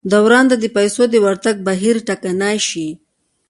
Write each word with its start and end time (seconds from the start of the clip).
دوران 0.13 0.45
ته 0.51 0.55
د 0.59 0.65
پیسو 0.75 1.03
د 1.09 1.15
ورتګ 1.25 1.55
بهیر 1.67 1.95
ټکنی 2.07 2.57
شي. 2.69 2.87